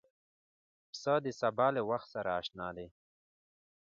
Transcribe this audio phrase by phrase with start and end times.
[0.89, 2.87] پسه د سبا له وخت سره اشنا دی.